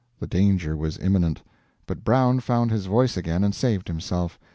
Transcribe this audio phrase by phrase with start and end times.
[0.19, 1.43] The danger was imminent,
[1.85, 4.39] but Brown found his voice again and saved himself.